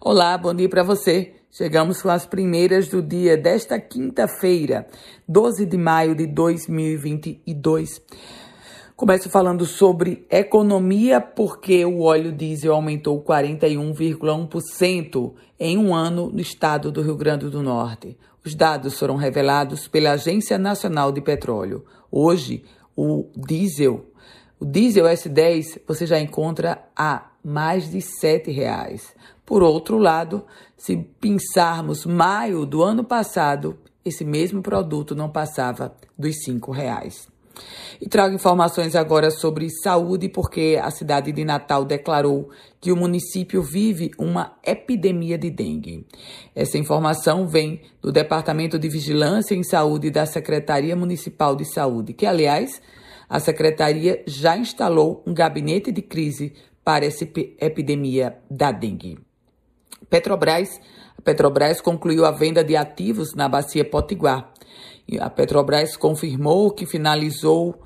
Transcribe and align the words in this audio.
Olá, 0.00 0.36
bom 0.36 0.52
dia 0.52 0.68
para 0.68 0.82
você. 0.82 1.34
Chegamos 1.50 2.02
com 2.02 2.10
as 2.10 2.26
primeiras 2.26 2.88
do 2.88 3.00
dia 3.00 3.36
desta 3.36 3.78
quinta-feira, 3.78 4.88
12 5.26 5.64
de 5.64 5.78
maio 5.78 6.16
de 6.16 6.26
2022. 6.26 8.02
Começo 8.96 9.30
falando 9.30 9.64
sobre 9.64 10.26
economia, 10.28 11.20
porque 11.20 11.84
o 11.84 12.00
óleo 12.02 12.32
diesel 12.32 12.74
aumentou 12.74 13.22
41,1% 13.22 15.32
em 15.58 15.78
um 15.78 15.94
ano 15.94 16.28
no 16.28 16.40
estado 16.40 16.90
do 16.90 17.00
Rio 17.00 17.16
Grande 17.16 17.48
do 17.48 17.62
Norte. 17.62 18.18
Os 18.44 18.52
dados 18.54 18.98
foram 18.98 19.14
revelados 19.16 19.86
pela 19.86 20.10
Agência 20.12 20.58
Nacional 20.58 21.12
de 21.12 21.20
Petróleo. 21.20 21.84
Hoje, 22.10 22.64
o 22.96 23.28
diesel, 23.36 24.06
o 24.58 24.64
diesel 24.64 25.04
S10, 25.06 25.82
você 25.86 26.04
já 26.04 26.18
encontra 26.20 26.82
a 26.96 27.30
mais 27.44 27.90
de 27.90 27.98
R$ 27.98 28.04
7,00. 28.22 29.00
Por 29.44 29.62
outro 29.62 29.98
lado, 29.98 30.44
se 30.76 30.96
pensarmos 31.20 32.06
maio 32.06 32.64
do 32.64 32.82
ano 32.82 33.04
passado, 33.04 33.78
esse 34.04 34.24
mesmo 34.24 34.62
produto 34.62 35.14
não 35.14 35.28
passava 35.28 35.94
dos 36.16 36.46
R$ 36.46 36.54
5,00. 36.54 37.34
E 38.00 38.08
trago 38.08 38.34
informações 38.34 38.96
agora 38.96 39.30
sobre 39.30 39.70
saúde, 39.70 40.28
porque 40.28 40.78
a 40.82 40.90
cidade 40.90 41.30
de 41.30 41.44
Natal 41.44 41.84
declarou 41.84 42.50
que 42.80 42.90
o 42.90 42.96
município 42.96 43.62
vive 43.62 44.10
uma 44.18 44.56
epidemia 44.64 45.38
de 45.38 45.50
dengue. 45.50 46.06
Essa 46.54 46.78
informação 46.78 47.46
vem 47.46 47.80
do 48.02 48.10
Departamento 48.10 48.78
de 48.78 48.88
Vigilância 48.88 49.54
em 49.54 49.62
Saúde 49.62 50.10
da 50.10 50.26
Secretaria 50.26 50.96
Municipal 50.96 51.54
de 51.54 51.64
Saúde, 51.64 52.12
que, 52.12 52.26
aliás, 52.26 52.82
a 53.28 53.38
secretaria 53.40 54.22
já 54.26 54.56
instalou 54.56 55.22
um 55.26 55.32
gabinete 55.32 55.90
de 55.90 56.02
crise 56.02 56.52
para 56.84 57.06
essa 57.06 57.24
epidemia 57.24 58.38
da 58.50 58.70
dengue. 58.70 59.18
Petrobras, 60.10 60.80
a 61.16 61.22
Petrobras 61.22 61.80
concluiu 61.80 62.24
a 62.24 62.30
venda 62.30 62.62
de 62.62 62.76
ativos 62.76 63.34
na 63.34 63.48
bacia 63.48 63.84
Potiguar. 63.84 64.52
A 65.20 65.30
Petrobras 65.30 65.96
confirmou 65.96 66.70
que 66.70 66.86
finalizou 66.86 67.82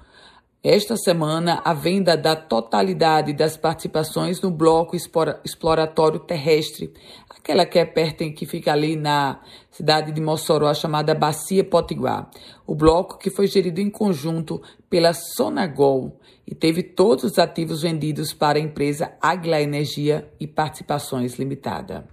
esta 0.62 0.96
semana 0.96 1.62
a 1.64 1.72
venda 1.72 2.16
da 2.16 2.34
totalidade 2.34 3.32
das 3.32 3.56
participações 3.56 4.40
no 4.40 4.50
bloco 4.50 4.96
exploratório 5.44 6.18
terrestre, 6.18 6.92
aquela 7.30 7.64
que 7.64 7.78
é 7.78 7.84
perto 7.84 8.28
que 8.32 8.44
fica 8.44 8.72
ali 8.72 8.96
na 8.96 9.40
cidade 9.70 10.10
de 10.10 10.20
Mossoró, 10.20 10.74
chamada 10.74 11.14
Bacia 11.14 11.62
Potiguar. 11.62 12.28
O 12.66 12.74
bloco 12.74 13.18
que 13.18 13.30
foi 13.30 13.46
gerido 13.46 13.80
em 13.80 13.88
conjunto 13.88 14.60
pela 14.88 15.12
Sonagol 15.12 16.18
e 16.46 16.54
teve 16.54 16.82
todos 16.82 17.24
os 17.24 17.38
ativos 17.38 17.82
vendidos 17.82 18.32
para 18.32 18.58
a 18.58 18.62
empresa 18.62 19.12
Águila 19.20 19.60
Energia 19.60 20.30
e 20.40 20.46
Participações 20.46 21.38
Limitada. 21.38 22.08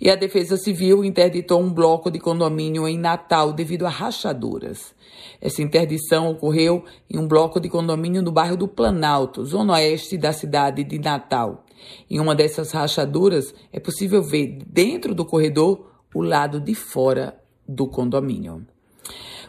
E 0.00 0.10
a 0.10 0.16
Defesa 0.16 0.56
Civil 0.56 1.04
interditou 1.04 1.60
um 1.60 1.72
bloco 1.72 2.10
de 2.10 2.18
condomínio 2.18 2.86
em 2.86 2.98
Natal 2.98 3.52
devido 3.52 3.86
a 3.86 3.90
rachaduras. 3.90 4.94
Essa 5.40 5.62
interdição 5.62 6.30
ocorreu 6.30 6.84
em 7.08 7.18
um 7.18 7.26
bloco 7.26 7.58
de 7.58 7.68
condomínio 7.68 8.22
no 8.22 8.30
bairro 8.30 8.56
do 8.56 8.68
Planalto, 8.68 9.44
zona 9.44 9.74
oeste 9.74 10.18
da 10.18 10.32
cidade 10.32 10.84
de 10.84 10.98
Natal. 10.98 11.64
Em 12.10 12.20
uma 12.20 12.34
dessas 12.34 12.72
rachaduras, 12.72 13.54
é 13.72 13.80
possível 13.80 14.22
ver 14.22 14.58
dentro 14.66 15.14
do 15.14 15.24
corredor 15.24 15.90
o 16.14 16.22
lado 16.22 16.60
de 16.60 16.74
fora 16.74 17.38
do 17.66 17.86
condomínio. 17.86 18.66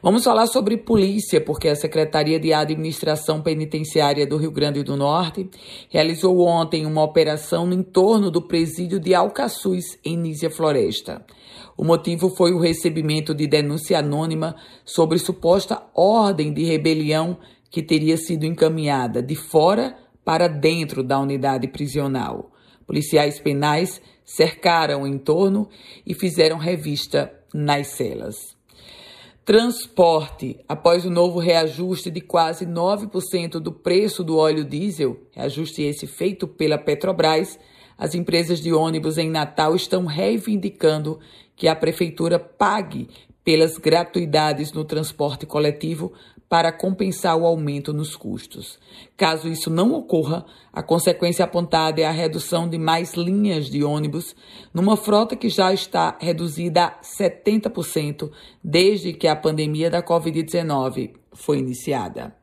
Vamos 0.02 0.24
falar 0.24 0.46
sobre 0.46 0.78
polícia, 0.78 1.42
porque 1.42 1.68
a 1.68 1.76
Secretaria 1.76 2.40
de 2.40 2.54
Administração 2.54 3.42
Penitenciária 3.42 4.28
do 4.28 4.38
Rio 4.38 4.52
Grande 4.52 4.84
do 4.84 4.96
Norte 4.96 5.50
realizou 5.90 6.40
ontem 6.42 6.86
uma 6.86 7.04
operação 7.04 7.66
no 7.66 7.74
entorno 7.74 8.30
do 8.30 8.40
presídio 8.40 9.00
de 9.00 9.16
Alcaçuz, 9.16 9.98
em 10.06 10.16
Nízia 10.16 10.52
Floresta. 10.52 11.26
O 11.76 11.84
motivo 11.84 12.30
foi 12.30 12.54
o 12.54 12.60
recebimento 12.60 13.34
de 13.34 13.48
denúncia 13.48 13.98
anônima 13.98 14.56
sobre 14.86 15.18
suposta 15.18 15.82
ordem 15.96 16.54
de 16.54 16.64
rebelião 16.64 17.36
que 17.72 17.82
teria 17.82 18.18
sido 18.18 18.46
encaminhada 18.46 19.22
de 19.24 19.36
fora 19.36 19.98
para 20.24 20.48
dentro 20.48 21.02
da 21.02 21.20
unidade 21.20 21.68
prisional. 21.70 22.52
Policiais 22.86 23.40
penais 23.40 24.00
cercaram 24.24 25.02
o 25.02 25.08
entorno 25.08 25.68
e 26.06 26.14
fizeram 26.14 26.58
revista 26.58 27.34
nas 27.52 27.88
celas. 27.88 28.58
Transporte. 29.48 30.60
Após 30.68 31.06
o 31.06 31.10
novo 31.10 31.40
reajuste 31.40 32.12
de 32.12 32.20
quase 32.20 32.66
9% 32.66 33.62
do 33.62 33.72
preço 33.72 34.22
do 34.22 34.36
óleo 34.36 34.66
diesel, 34.66 35.22
reajuste 35.32 35.84
esse 35.84 36.06
feito 36.06 36.46
pela 36.46 36.78
Petrobras, 36.78 37.58
as 37.98 38.14
empresas 38.14 38.60
de 38.60 38.74
ônibus 38.74 39.18
em 39.18 39.30
Natal 39.30 39.74
estão 39.74 40.06
reivindicando 40.06 41.18
que 41.56 41.70
a 41.70 41.74
prefeitura 41.78 42.38
pague 42.38 43.08
pelas 43.48 43.78
gratuidades 43.78 44.74
no 44.74 44.84
transporte 44.84 45.46
coletivo 45.46 46.12
para 46.50 46.70
compensar 46.70 47.38
o 47.38 47.46
aumento 47.46 47.94
nos 47.94 48.14
custos. 48.14 48.78
Caso 49.16 49.48
isso 49.48 49.70
não 49.70 49.94
ocorra, 49.94 50.46
a 50.74 50.84
consequência 50.84 51.46
apontada 51.46 52.02
é 52.02 52.04
a 52.04 52.12
redução 52.12 52.68
de 52.68 52.78
mais 52.78 53.14
linhas 53.14 53.70
de 53.70 53.86
ônibus 53.86 54.36
numa 54.74 54.98
frota 54.98 55.34
que 55.34 55.48
já 55.48 55.72
está 55.72 56.18
reduzida 56.20 56.88
a 56.88 57.00
70% 57.02 58.30
desde 58.62 59.14
que 59.14 59.30
a 59.30 59.36
pandemia 59.36 59.90
da 59.90 60.04
Covid-19 60.04 61.14
foi 61.32 61.60
iniciada. 61.60 62.36